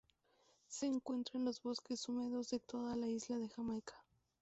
[0.67, 3.93] Se encuentra en los bosques húmedos de toda la isla de Jamaica.